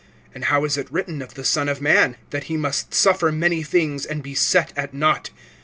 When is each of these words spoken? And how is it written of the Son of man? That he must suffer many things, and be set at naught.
And 0.33 0.45
how 0.45 0.65
is 0.65 0.77
it 0.77 0.91
written 0.91 1.21
of 1.21 1.35
the 1.35 1.43
Son 1.43 1.69
of 1.69 1.79
man? 1.79 2.15
That 2.31 2.45
he 2.45 2.57
must 2.57 2.91
suffer 2.91 3.31
many 3.31 3.61
things, 3.61 4.03
and 4.03 4.23
be 4.23 4.33
set 4.33 4.73
at 4.75 4.95
naught. 4.95 5.29